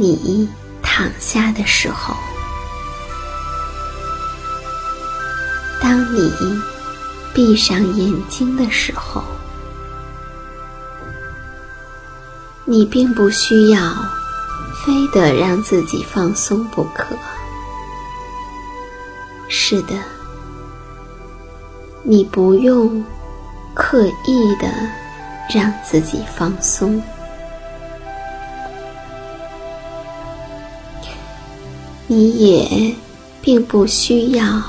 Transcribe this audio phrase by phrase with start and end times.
[0.00, 0.48] 你
[0.80, 2.14] 躺下的时候，
[5.82, 6.32] 当你
[7.34, 9.20] 闭上眼睛的时候，
[12.64, 13.80] 你并不需要
[14.86, 17.16] 非得让自己放松不可。
[19.48, 19.96] 是的，
[22.04, 23.04] 你不用
[23.74, 24.68] 刻意的
[25.52, 27.02] 让自己放松。
[32.10, 32.94] 你也
[33.42, 34.62] 并不需要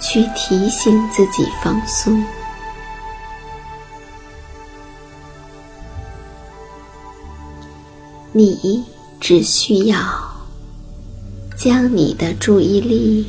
[0.00, 2.24] 去提醒自己放松，
[8.32, 8.82] 你
[9.20, 9.98] 只需要
[11.58, 13.26] 将你的注意力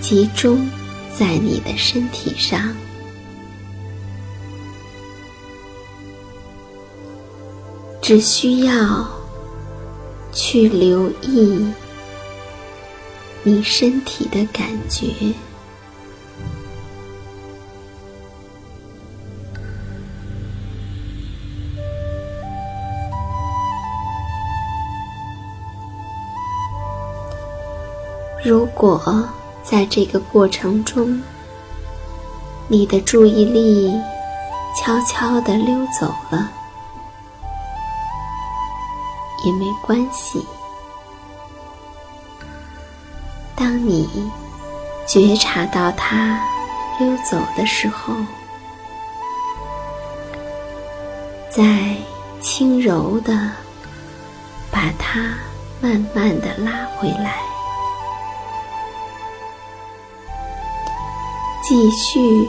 [0.00, 0.70] 集中
[1.18, 2.72] 在你的身体上，
[8.00, 9.21] 只需要。
[10.32, 11.66] 去留意
[13.42, 15.06] 你身体的感觉，
[28.44, 29.28] 如果
[29.62, 31.20] 在这个过程中，
[32.68, 33.92] 你的注意力
[34.76, 36.50] 悄悄地溜走了。
[39.44, 40.44] 也没关系。
[43.56, 44.30] 当你
[45.06, 46.40] 觉察到它
[47.00, 48.14] 溜走的时候，
[51.50, 51.96] 再
[52.40, 53.50] 轻柔的
[54.70, 55.34] 把它
[55.80, 57.40] 慢慢的拉回来，
[61.62, 62.48] 继续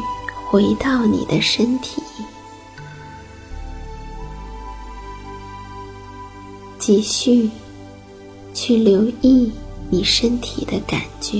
[0.49, 2.02] 回到你的身体。
[6.85, 7.49] 继续
[8.53, 9.49] 去留意
[9.89, 11.33] 你身体的感觉。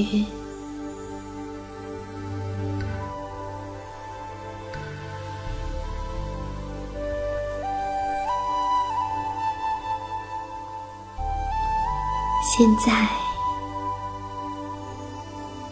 [12.42, 13.10] 现在，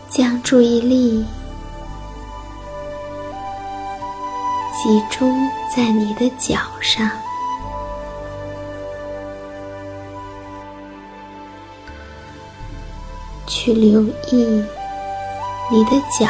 [0.10, 1.24] 将注意力
[4.74, 7.10] 集中在你的脚上，
[13.54, 14.02] 去留
[14.32, 14.64] 意
[15.70, 16.26] 你的脚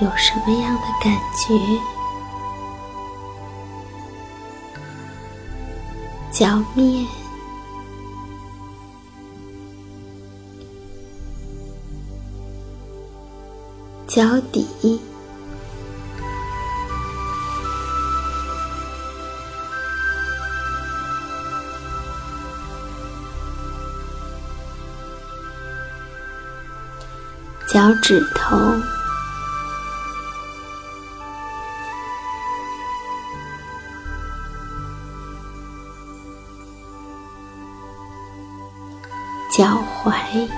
[0.00, 1.54] 有什么样的感觉，
[6.32, 7.06] 脚面。
[14.06, 14.66] 脚底，
[28.06, 28.56] 指头，
[39.50, 40.48] 脚踝。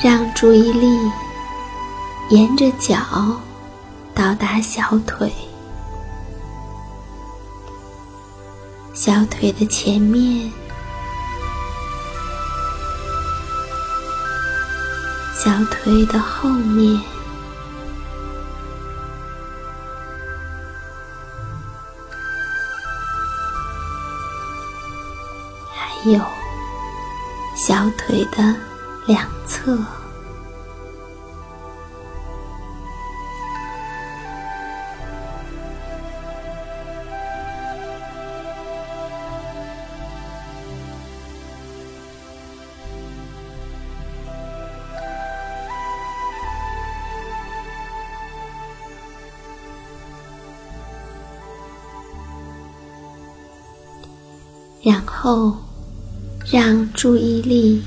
[0.00, 0.86] 让注意力
[2.30, 2.96] 沿着脚
[4.14, 5.28] 到达小腿，
[9.06, 10.50] 小腿的前面，
[15.32, 17.00] 小腿的后面，
[25.72, 26.20] 还有
[27.54, 28.56] 小腿的。
[29.06, 29.78] 两侧，
[54.86, 55.52] 然后
[56.48, 57.82] 让注意力。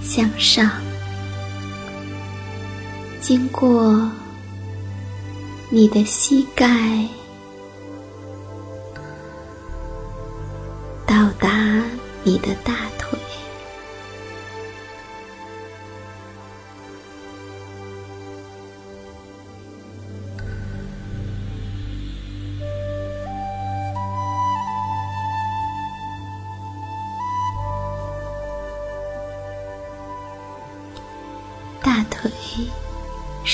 [0.00, 0.70] 向上，
[3.20, 4.08] 经过
[5.70, 7.04] 你的膝盖，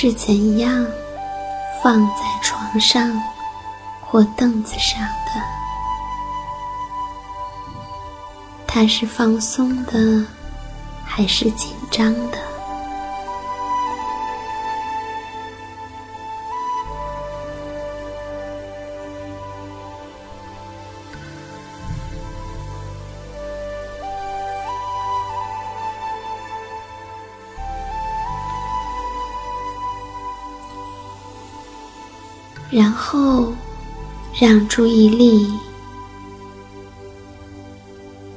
[0.04, 0.86] 是怎样
[1.82, 3.10] 放在床上
[4.02, 5.30] 或凳子上的？
[8.66, 10.26] 它是放松的，
[11.06, 12.36] 还是紧张的？
[32.75, 33.53] 然后，
[34.37, 35.49] 让注意力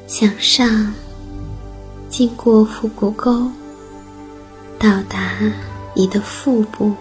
[0.06, 0.94] 向上，
[2.08, 3.50] 经过腹股沟，
[4.78, 5.40] 到达
[5.96, 6.94] 你的腹部。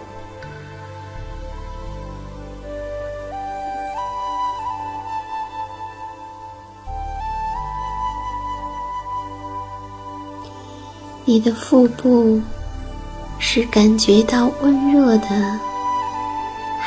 [11.23, 12.41] 你的腹部
[13.37, 15.59] 是感觉到温热的。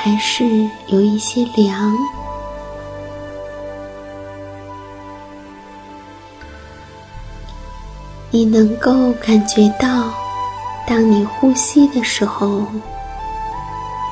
[0.02, 0.46] 还是
[0.86, 1.94] 有一些凉，
[8.30, 10.10] 你能够感觉到，
[10.86, 12.66] 当你呼吸的时候，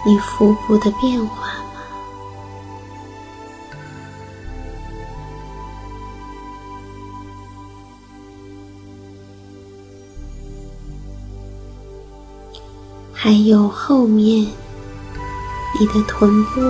[0.05, 1.81] 你腹部的变化吗？
[13.15, 14.47] 还有后面。
[15.75, 16.61] 你的臀部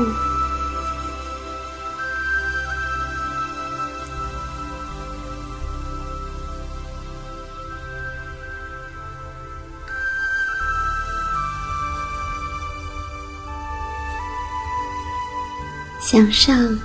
[16.00, 16.78] 向上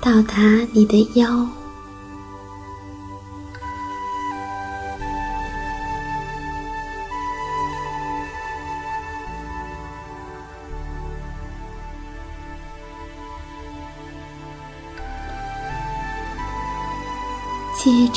[0.00, 1.61] 到达你的腰。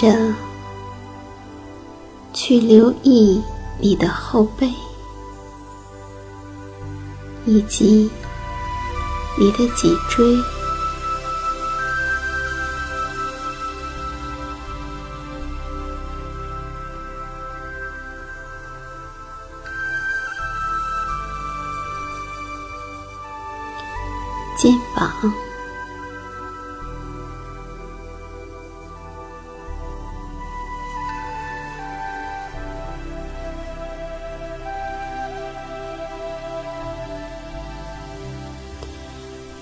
[0.05, 0.33] 着，
[2.31, 3.41] 去留意
[3.79, 4.71] 你的后背，
[7.45, 8.09] 以及
[9.39, 10.37] 你的脊椎，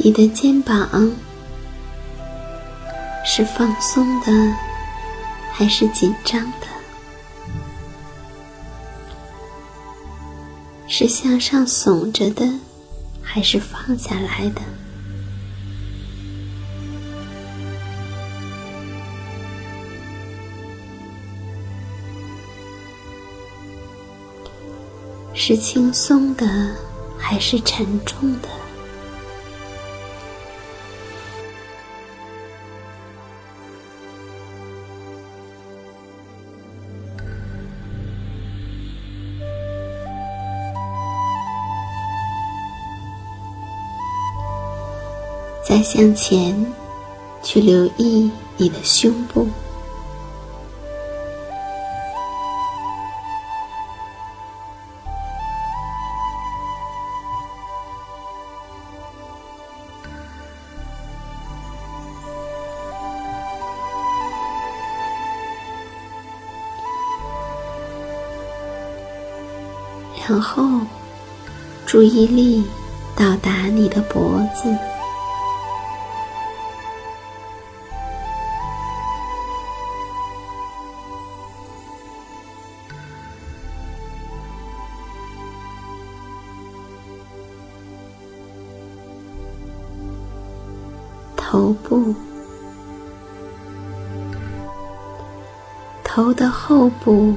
[0.05, 1.13] 你的肩膀
[3.25, 4.53] 是放松的，
[5.49, 6.67] 还是紧张的？
[10.89, 12.45] 是向上耸着的，
[13.21, 14.61] 还是放下来的？
[25.33, 26.45] 是轻松的，
[27.17, 28.49] 还是沉重的？
[45.73, 46.71] 再向前，
[47.41, 49.47] 去留意你的胸部、
[70.29, 70.63] 然后
[71.87, 72.63] 注意力
[73.15, 74.92] 到达你的脖子。
[91.53, 92.15] 头部，
[96.03, 97.35] 头的后部，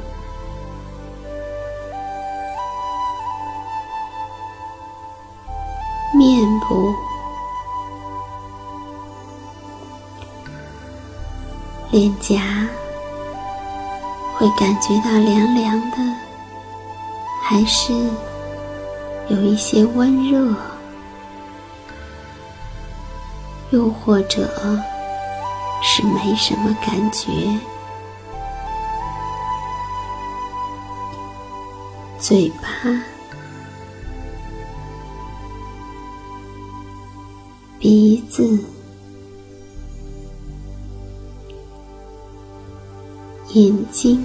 [6.14, 6.94] 面部，
[11.90, 12.40] 脸颊，
[14.38, 15.98] 会感觉到凉凉的，
[17.42, 17.92] 还是
[19.28, 20.56] 有一些温热？
[23.70, 24.48] 又或者
[25.82, 27.28] 是没什么感觉，
[32.18, 32.68] 嘴巴、
[37.78, 38.58] 鼻子、
[43.52, 44.24] 眼睛、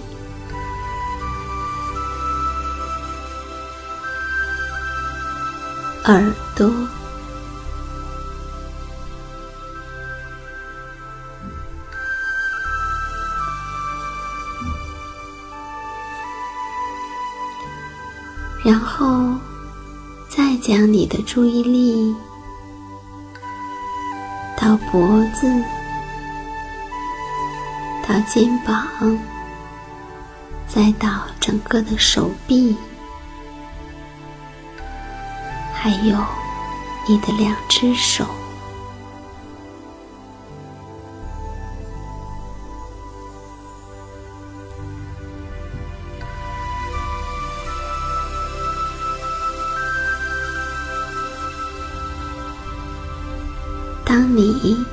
[6.05, 6.33] 耳
[21.12, 22.15] 的注意力
[24.58, 25.46] 到脖子、
[28.08, 29.20] 到肩膀，
[30.68, 32.77] 再到整个的手臂，
[35.74, 36.18] 还有
[37.10, 38.25] 你的两只手。
[54.12, 54.86] 当你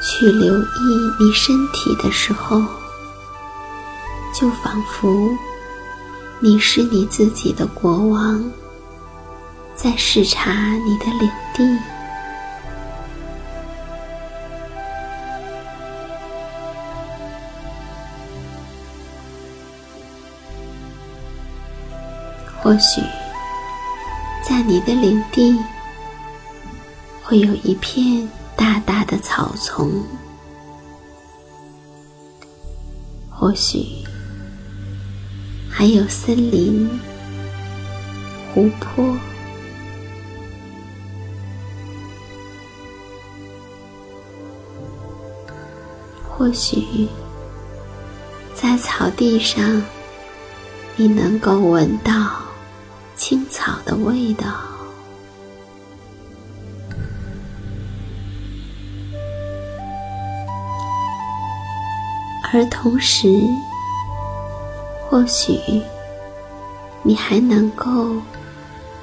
[0.00, 2.62] 去留意你身体的时候，
[4.32, 5.28] 就仿佛
[6.40, 8.42] 你是你自己的国王，
[9.74, 11.78] 在视察你的领地。
[22.62, 23.02] 或许
[24.42, 25.62] 在你的领地。
[27.26, 29.90] 会有一片大大的草丛，
[33.30, 34.04] 或许
[35.70, 36.86] 还有森林、
[38.52, 39.16] 湖泊，
[46.28, 47.08] 或许
[48.54, 49.82] 在草地上，
[50.94, 52.32] 你能够闻到
[53.16, 54.73] 青草的味道。
[62.56, 63.26] 而同时，
[65.10, 65.60] 或许
[67.02, 68.14] 你还能够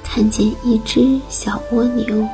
[0.02, 2.26] 看见一只小蜗牛。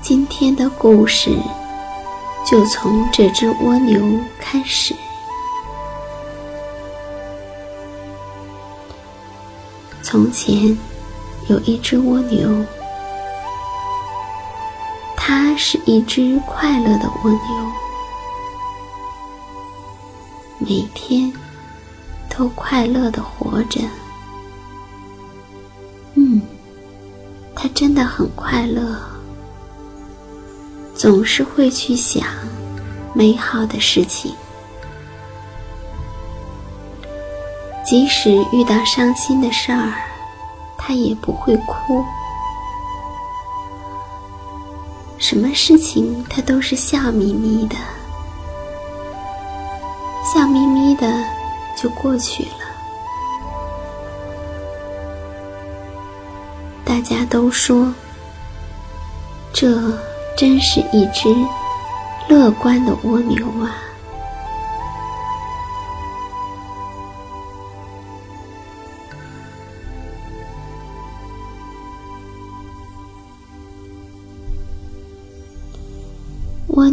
[0.00, 1.36] 今天的故事
[2.48, 4.00] 就从这只蜗牛
[4.38, 4.94] 开始。
[10.04, 10.78] 从前
[11.48, 12.64] 有一只蜗牛，
[15.16, 17.38] 它是一只快乐的蜗牛，
[20.58, 21.32] 每天
[22.28, 23.80] 都快乐的活着。
[26.14, 26.42] 嗯，
[27.54, 28.96] 它真的很快乐，
[30.94, 32.26] 总是会去想
[33.14, 34.34] 美好的事情。
[37.84, 39.92] 即使遇到伤心的事儿，
[40.86, 42.04] 他也不会哭。
[45.18, 47.74] 什么事情他都是笑眯眯的，
[50.32, 51.24] 笑眯眯的
[51.76, 52.50] 就过去了。
[56.84, 57.92] 大家都说，
[59.52, 59.76] 这
[60.36, 61.34] 真是一只
[62.28, 63.74] 乐观的蜗牛啊！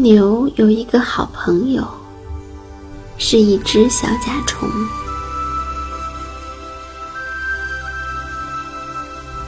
[0.03, 1.81] 牛有一个好朋友，
[3.17, 4.69] 是一只小甲虫。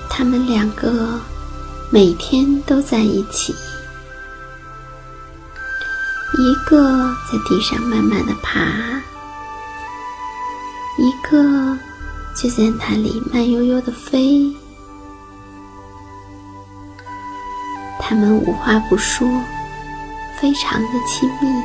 [0.09, 1.19] 他们两个
[1.89, 3.53] 每天都在一起，
[6.37, 8.61] 一个在地上慢慢的爬，
[10.97, 11.77] 一个
[12.33, 14.49] 就在那里慢悠悠的飞。
[17.99, 19.27] 他们无话不说。
[20.45, 21.63] 非常的亲密。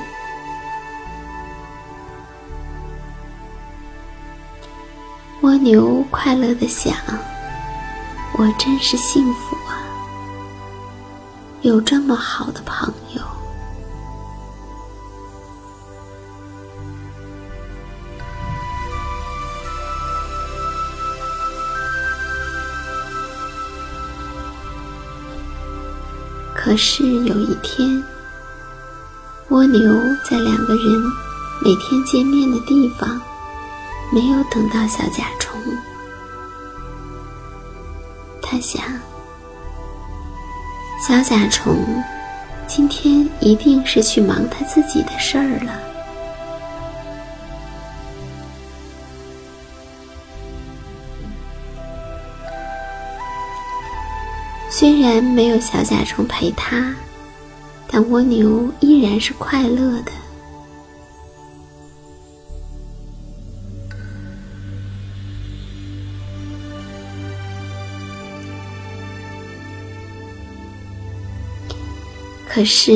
[5.43, 6.97] 蜗牛快乐的想
[8.33, 9.77] ：“我真是幸福啊，
[11.61, 13.21] 有这么好的朋友。”
[26.57, 28.03] 可是有一天。
[29.51, 29.93] 蜗牛
[30.31, 31.03] 在两个人
[31.61, 33.21] 每天见面的地方，
[34.13, 35.61] 没有等到小甲虫。
[38.41, 38.81] 他想，
[41.05, 41.85] 小甲虫
[42.69, 45.73] 今天一定是去忙他自己的事儿了。
[54.71, 56.95] 虽然没有小甲虫陪他。
[57.93, 60.13] 但蜗牛依然是快乐的。
[72.47, 72.93] 可是，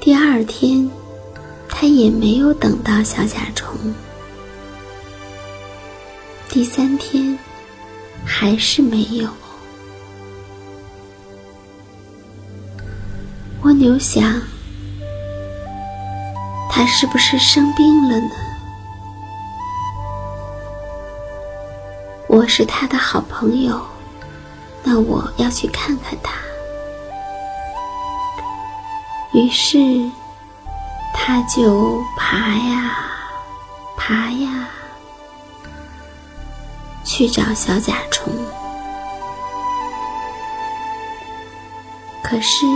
[0.00, 0.90] 第二天，
[1.68, 3.74] 他也没有等到小甲虫。
[6.48, 7.38] 第三天，
[8.24, 9.28] 还是没有。
[13.72, 14.22] 蜗牛想
[16.68, 18.30] ：“他是不是生病了呢？”
[22.28, 23.80] 我是他的好朋友，
[24.82, 26.34] 那我要去看看他。
[29.32, 29.78] 于是，
[31.14, 32.94] 他就爬呀
[33.96, 34.68] 爬呀，
[37.04, 38.30] 去找小甲虫。
[42.22, 42.66] 可是。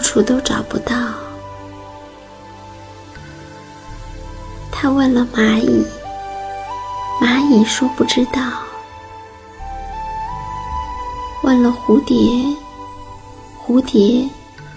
[0.00, 0.96] 到处都找不到。
[4.72, 5.84] 他问了蚂蚁，
[7.20, 8.40] 蚂蚁说不知道。
[11.42, 12.16] 问了蝴蝶，
[13.62, 14.26] 蝴蝶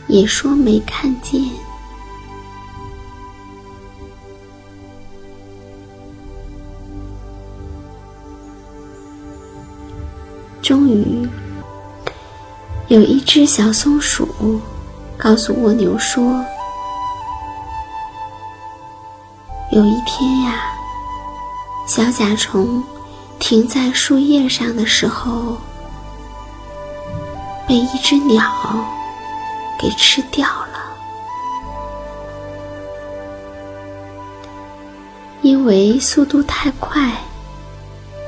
[0.08, 1.42] 也说没看见。
[10.62, 11.26] 终于，
[12.90, 14.28] 有一只小松鼠。
[15.18, 16.44] 告诉蜗牛说
[19.72, 20.66] ：“有一天呀，
[21.88, 22.84] 小甲虫
[23.40, 25.58] 停在树叶上的时候，
[27.68, 28.52] 被一只鸟
[29.80, 30.80] 给吃掉了。
[35.42, 37.12] 因为速度太快，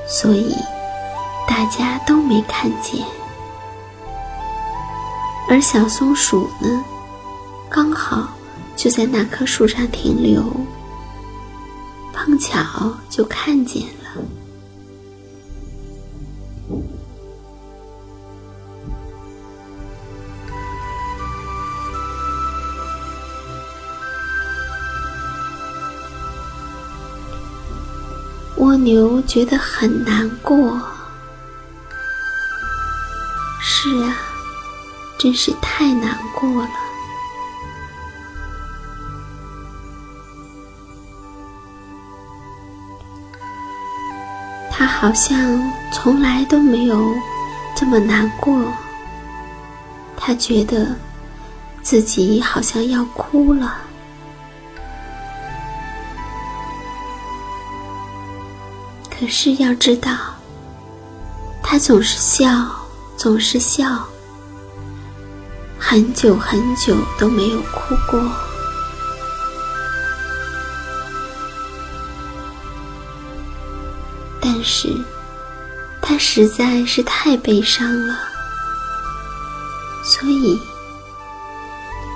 [0.07, 0.55] 所以
[1.47, 3.05] 大家都没看见。”
[5.47, 6.83] 而小松鼠呢
[7.69, 8.27] 刚好
[8.75, 10.43] 就在那棵树上停留
[12.13, 13.95] 碰巧就看见了。
[28.57, 30.81] 蜗牛觉得很难过。
[33.59, 34.24] 是啊
[35.25, 36.69] 真是太难过了。
[44.69, 45.59] 他好像
[45.91, 47.11] 从来都没有
[47.75, 48.71] 这么难过。
[50.15, 50.95] 他觉得
[51.81, 53.77] 自己好像要哭了。
[59.09, 60.15] 可是要知道，
[61.63, 62.47] 他总是笑，
[63.17, 64.07] 总是笑，
[65.87, 68.19] 很久很久都没有哭过。
[74.41, 74.89] 但是，
[76.01, 78.17] 他实在是太悲伤了，
[80.03, 80.59] 所以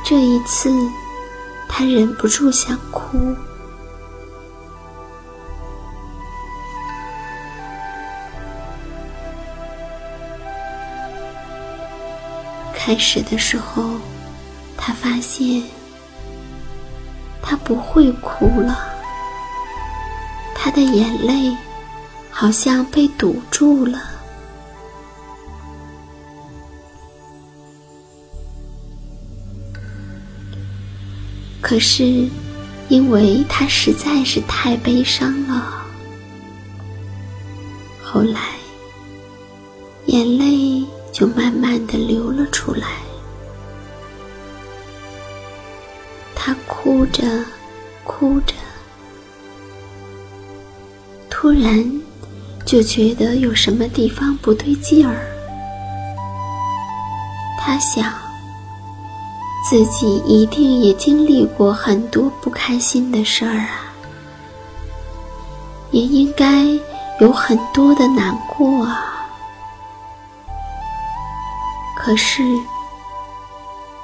[0.03, 0.71] 这一次，
[1.67, 3.35] 他忍不住想哭。
[12.81, 13.99] 开始的时候，
[14.77, 15.61] 他发现
[17.41, 18.79] 他不会哭了，
[20.55, 21.53] 他的眼泪
[22.31, 23.99] 好像被堵住了。
[31.59, 32.25] 可是，
[32.87, 35.85] 因为他实在是太悲伤了，
[38.01, 38.39] 后来
[47.11, 47.23] 着，
[48.03, 48.53] 哭着，
[51.29, 52.01] 突然
[52.65, 55.15] 就觉得有什么地方不对劲儿。
[57.59, 58.13] 他想，
[59.69, 63.93] 自己一定也经历过很多不开心的事儿啊，
[65.91, 66.65] 也应该
[67.19, 69.05] 有很多的难过啊。
[71.97, 72.41] 可是，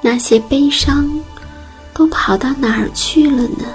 [0.01, 1.09] 那些悲伤
[1.95, 3.65] 都跑到哪儿去了呢？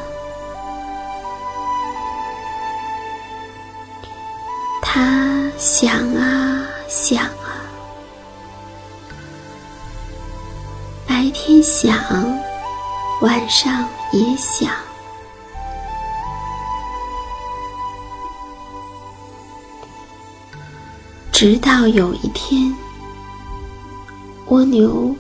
[4.83, 7.65] 他想啊想啊，
[11.07, 11.97] 白天想，
[13.23, 14.71] 晚上也想，
[21.33, 22.77] 直到有一天。
[24.49, 25.17] 蜗牛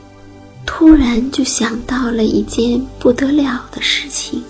[0.66, 4.42] 突然就想到了一件不得了的事情：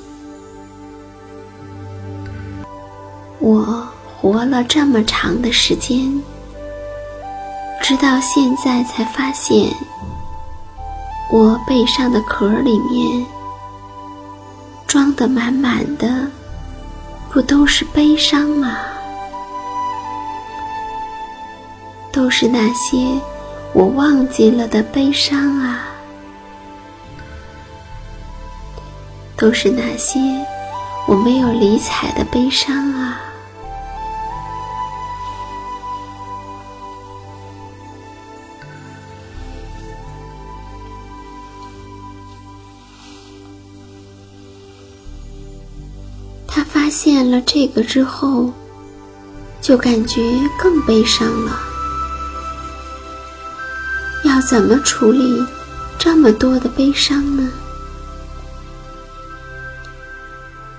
[3.38, 6.22] 我活了这么长的时间，
[7.82, 9.66] 直到现在才发现，
[11.32, 13.26] 我背上的壳里面
[14.86, 16.26] 装的满满的，
[17.30, 18.76] 不都是悲伤吗？
[22.12, 22.98] 都是那些。
[23.72, 25.86] 我忘记了的悲伤啊，
[29.40, 30.20] 都是那些
[31.08, 33.18] 我没有理睬的悲伤啊。
[46.46, 48.52] 他发现了这个之后，
[49.62, 50.20] 就感觉
[50.58, 51.58] 更悲伤了。
[54.24, 55.42] 要怎么处理
[55.98, 57.50] 这么多的悲伤呢？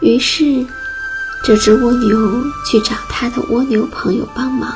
[0.02, 0.66] 于是，
[1.44, 4.74] 这只蜗牛去找它的蜗牛朋友帮忙。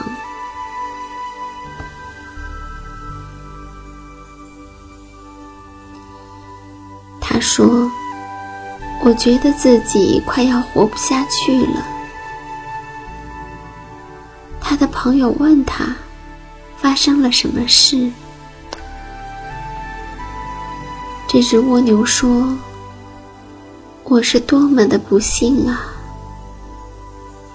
[7.19, 7.91] 他说
[9.03, 11.85] ：“我觉得自己快要活不下去了。”
[14.61, 15.95] 他的朋友问他
[16.77, 18.09] ：“发生了什么事？”
[21.27, 22.55] 这只蜗牛说
[24.07, 25.91] ：“我是多么的不幸啊，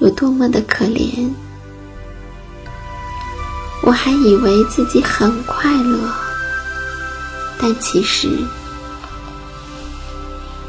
[0.00, 1.30] 有多么的可怜！
[3.84, 6.12] 我还以为自己很快乐，
[7.56, 8.28] 但其实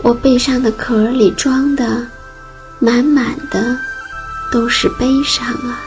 [0.03, 2.07] 我背上的壳里装的
[2.77, 3.75] 满满的
[4.51, 5.81] 都是悲伤啊。”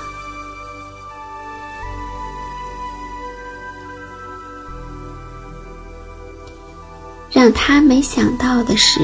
[7.30, 9.00] 让他没想到的是，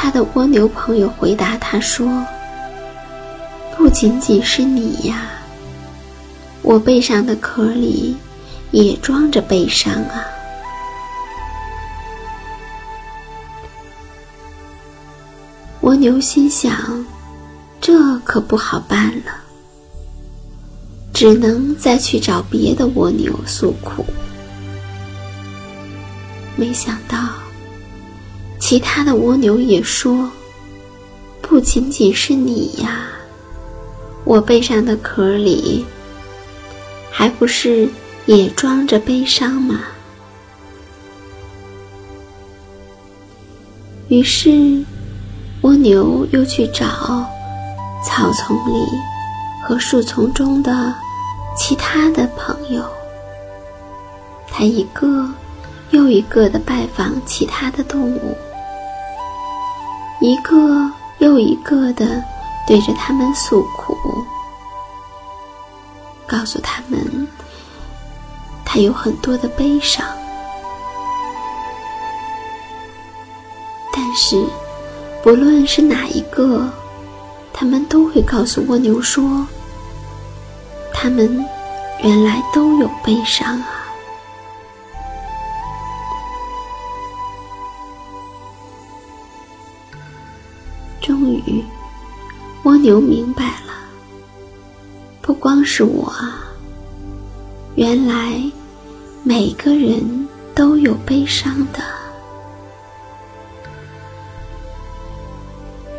[0.00, 2.24] 他的蜗牛朋友回答他说
[3.76, 5.28] ：“不仅仅是你呀，
[6.62, 8.16] 我背上的壳里
[8.70, 10.24] 也装着悲伤啊。”
[15.82, 17.04] 蜗牛心想
[17.82, 19.32] ：“这可不好办了，
[21.12, 24.06] 只能再去找别的蜗牛诉苦。
[26.54, 27.18] 没想到，
[28.68, 30.30] 其他的蜗牛也说
[31.40, 33.08] ：“不仅仅是你呀，
[34.24, 35.86] 我背上的壳里，
[37.10, 37.88] 还不是
[38.26, 39.80] 也装着悲伤吗？”
[44.08, 44.84] 于是，
[45.62, 47.26] 蜗牛又去找
[48.04, 48.86] 草丛里
[49.64, 50.94] 和树丛中的
[51.56, 52.84] 其他的朋友，
[54.46, 55.26] 它一个。
[55.90, 58.36] 又一个的拜访其他的动物，
[60.20, 62.22] 一个又一个的
[62.66, 63.96] 对着他们诉苦，
[66.26, 67.28] 告诉他们
[68.64, 70.04] 他有很多的悲伤。
[73.92, 74.44] 但是，
[75.22, 76.68] 不论是哪一个，
[77.52, 79.46] 他们都会告诉蜗牛说，
[80.92, 81.44] 他们
[82.02, 83.77] 原来都有悲伤啊。
[91.00, 91.64] 终于，
[92.64, 93.72] 蜗牛明白了，
[95.22, 96.12] 不光是我，
[97.76, 98.42] 原来
[99.22, 101.80] 每个人都有悲伤的。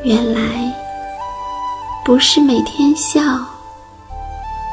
[0.04, 0.74] 原来
[2.06, 3.22] 不是每天笑，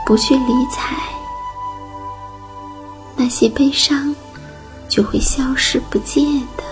[0.04, 0.96] 不去理睬，
[3.16, 4.14] 那些悲伤
[4.88, 6.65] 就会消失不见的。